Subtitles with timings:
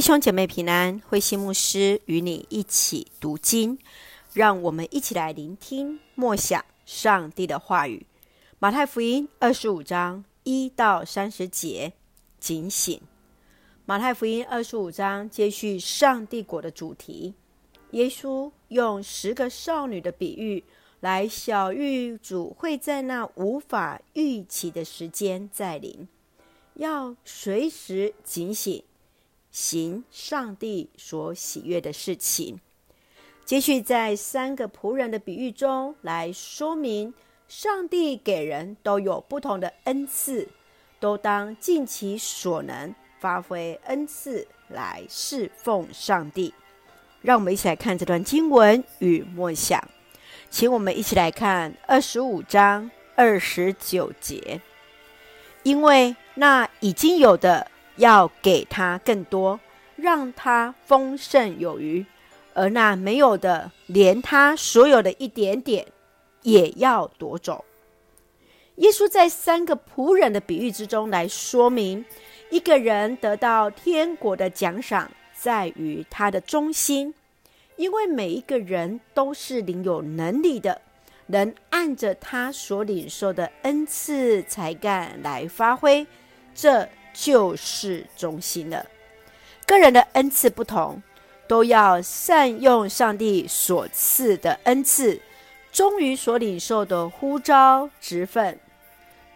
[0.00, 3.78] 弟兄姐妹平安，慧心牧师与你一起读经，
[4.32, 8.06] 让我们一起来聆听默想上帝的话语。
[8.58, 11.92] 马太福音二十五章一到三十节，
[12.38, 12.98] 警醒。
[13.84, 17.34] 马太福音二十五章接续上帝国的主题，
[17.90, 20.64] 耶稣用十个少女的比喻
[21.00, 26.08] 来晓諭主会在那无法预期的时间再临。
[26.76, 28.82] 要随时警醒，
[29.50, 32.60] 行上帝所喜悦的事情。
[33.44, 37.12] 接续在三个仆人的比喻中来说明，
[37.48, 40.48] 上帝给人都有不同的恩赐，
[41.00, 46.54] 都当尽其所能发挥恩赐来侍奉上帝。
[47.22, 49.82] 让我们一起来看这段经文与默想，
[50.48, 54.60] 请我们一起来看二十五章二十九节，
[55.64, 56.14] 因为。
[56.34, 57.69] 那已经有的
[58.00, 59.60] 要给他更多，
[59.94, 62.04] 让他丰盛有余；
[62.54, 65.86] 而那没有的，连他所有的一点点
[66.42, 67.64] 也要夺走。
[68.76, 72.02] 耶稣在三个仆人的比喻之中来说明，
[72.48, 77.14] 一个人得到天国的奖赏在于他的忠心，
[77.76, 80.80] 因为每一个人都是领有能力的，
[81.26, 86.06] 能按着他所领受的恩赐才干来发挥。
[86.54, 86.88] 这
[87.22, 88.86] 就是忠心了。
[89.66, 91.02] 个人的恩赐不同，
[91.46, 95.20] 都要善用上帝所赐的恩赐，
[95.70, 98.58] 忠于所领受的呼召职分。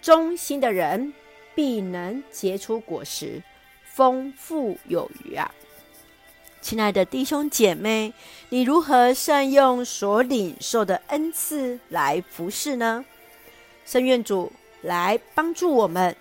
[0.00, 1.12] 忠心的人
[1.54, 3.42] 必能结出果实，
[3.84, 5.52] 丰富有余啊！
[6.62, 8.12] 亲爱的弟兄姐妹，
[8.48, 13.04] 你如何善用所领受的恩赐来服侍呢？
[13.84, 16.16] 圣愿主来帮助我们。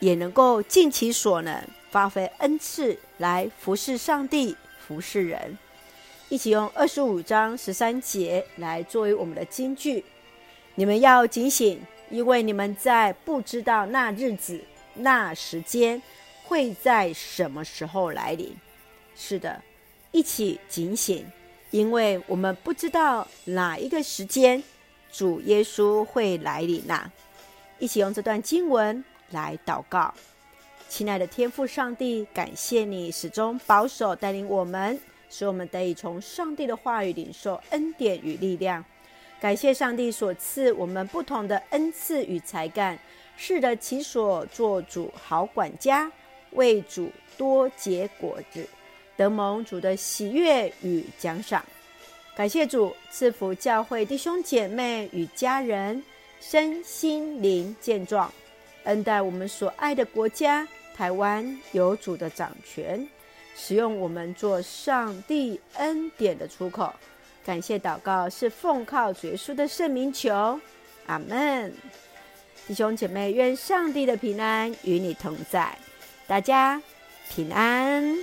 [0.00, 5.58] 也能够尽其所能，发挥恩赐来服侍上帝、服侍人。
[6.28, 10.04] 一起用二十五章十三节来作为我们的金句。
[10.74, 14.60] 你们要警醒，因为你们在不知道那日子、
[14.94, 16.00] 那时间
[16.44, 18.54] 会在什么时候来临。
[19.16, 19.60] 是的，
[20.12, 21.26] 一起警醒，
[21.70, 24.62] 因为我们不知道哪一个时间
[25.10, 27.10] 主耶稣会来临呐、
[27.78, 29.02] 一起用这段经文。
[29.30, 30.12] 来祷告，
[30.88, 38.84] 亲爱的天父上帝，感谢你始终保守带领我们，使我们得以从上帝的话语领受恩典与力量。
[39.40, 42.98] 感谢上帝所赐我们不同的恩赐与才干，
[43.36, 46.10] 适得其所，做主好管家，
[46.52, 48.66] 为主多结果子，
[49.16, 51.64] 得蒙主的喜悦与奖赏。
[52.34, 56.02] 感谢主赐福教会弟兄姐妹与家人，
[56.40, 58.32] 身心灵健壮。
[58.88, 60.66] 恩待我们所爱的国家
[60.96, 63.06] 台湾，有主的掌权，
[63.54, 66.90] 使用我们做上帝恩典的出口。
[67.44, 70.58] 感谢祷告是奉靠主耶稣的圣名求，
[71.06, 71.72] 阿门。
[72.66, 75.76] 弟兄姐妹，愿上帝的平安与你同在，
[76.26, 76.80] 大家
[77.28, 78.16] 平安。